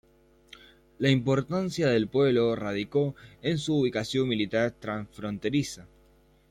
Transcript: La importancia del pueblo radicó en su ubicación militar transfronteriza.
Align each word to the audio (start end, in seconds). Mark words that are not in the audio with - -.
La 0.97 1.09
importancia 1.11 1.87
del 1.89 2.07
pueblo 2.07 2.55
radicó 2.55 3.13
en 3.43 3.59
su 3.59 3.75
ubicación 3.77 4.27
militar 4.27 4.71
transfronteriza. 4.71 5.85